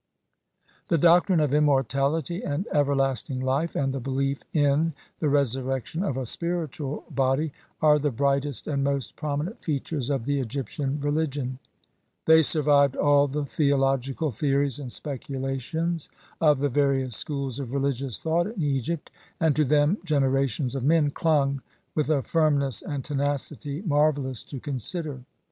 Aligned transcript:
The 0.87 0.97
doctrine 0.97 1.39
of 1.39 1.53
immortality 1.53 2.41
and 2.41 2.65
everlasting 2.73 3.39
life 3.39 3.75
and 3.75 3.93
the 3.93 3.99
belief 3.99 4.41
in 4.51 4.93
the 5.19 5.29
resurrection 5.29 6.03
of 6.03 6.17
a 6.17 6.25
spiritual 6.25 7.03
body 7.11 7.53
are 7.83 7.99
the 7.99 8.09
brightest 8.09 8.65
and 8.65 8.83
most 8.83 9.15
prominent 9.15 9.63
features 9.63 10.09
of 10.09 10.25
the 10.25 10.39
Egyptian 10.39 10.99
religion; 11.01 11.59
they 12.25 12.41
survived 12.41 12.95
all 12.95 13.27
the 13.27 13.45
theological 13.45 14.31
theories 14.31 14.79
and 14.79 14.91
speculations 14.91 16.09
of 16.39 16.57
the 16.57 16.69
various 16.69 17.15
schools 17.15 17.59
of 17.59 17.71
religious 17.71 18.17
thought 18.17 18.47
in 18.47 18.59
Egypt, 18.63 19.11
and 19.39 19.55
to 19.55 19.63
them 19.63 19.99
generations 20.03 20.73
of 20.73 20.83
men 20.83 21.11
clung 21.11 21.61
with 21.93 22.09
a 22.09 22.23
firmness 22.23 22.81
and 22.81 23.05
tenacity 23.05 23.83
marvellous 23.83 24.43
to 24.45 24.59
consider. 24.59 25.21